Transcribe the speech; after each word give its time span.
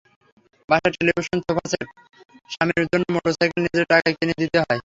বাসার 0.69 0.91
television, 0.95 1.37
sofa set, 1.47 1.87
স্বামীর 2.49 2.85
জন্য 2.91 3.05
মোটরবাইক 3.15 3.51
নিজের 3.57 3.85
টাকায় 3.91 4.15
কিনে 4.17 4.35
দিতে 4.41 4.57
হয়। 4.59 4.79